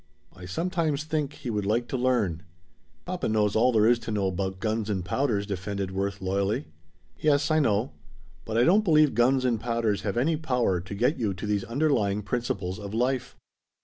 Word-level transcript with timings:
"I 0.35 0.45
sometimes 0.47 1.03
think 1.03 1.31
he 1.33 1.51
would 1.51 1.63
like 1.63 1.87
to 1.89 1.95
learn." 1.95 2.41
"Papa 3.05 3.29
knows 3.29 3.55
all 3.55 3.71
there 3.71 3.85
is 3.85 3.99
to 3.99 4.09
know 4.11 4.31
'bout 4.31 4.59
guns 4.59 4.89
and 4.89 5.05
powders," 5.05 5.45
defended 5.45 5.91
Worth 5.91 6.23
loyally. 6.23 6.65
"Yes, 7.19 7.51
I 7.51 7.59
know; 7.59 7.91
but 8.43 8.57
I 8.57 8.63
don't 8.63 8.83
believe 8.83 9.13
guns 9.13 9.45
and 9.45 9.59
powders 9.61 10.01
have 10.01 10.17
any 10.17 10.37
power 10.37 10.81
to 10.81 10.95
get 10.95 11.19
you 11.19 11.35
to 11.35 11.45
these 11.45 11.63
underlying 11.65 12.23
principles 12.23 12.79
of 12.79 12.95
life." 12.95 13.35